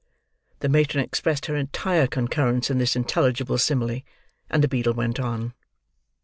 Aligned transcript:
The 0.61 0.67
matron 0.67 1.03
expressed 1.03 1.45
her 1.45 1.55
entire 1.55 2.07
concurrence 2.07 2.71
in 2.71 2.79
this 2.79 2.95
intelligible 2.95 3.59
simile; 3.59 4.01
and 4.49 4.63
the 4.63 4.67
beadle 4.67 4.95
went 4.95 5.19
on. 5.19 5.53